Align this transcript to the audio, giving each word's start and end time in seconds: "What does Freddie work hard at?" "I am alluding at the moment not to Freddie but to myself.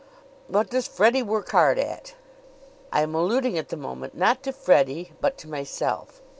"What 0.47 0.71
does 0.71 0.87
Freddie 0.87 1.21
work 1.21 1.49
hard 1.51 1.77
at?" 1.77 2.15
"I 2.91 3.01
am 3.03 3.13
alluding 3.13 3.55
at 3.59 3.69
the 3.69 3.77
moment 3.77 4.17
not 4.17 4.41
to 4.41 4.51
Freddie 4.51 5.11
but 5.21 5.37
to 5.37 5.47
myself. 5.47 6.23